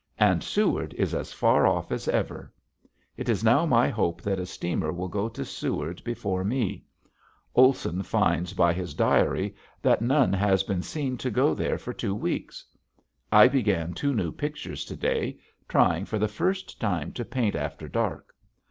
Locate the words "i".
13.31-13.47